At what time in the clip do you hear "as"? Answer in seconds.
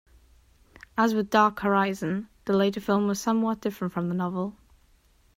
0.97-1.13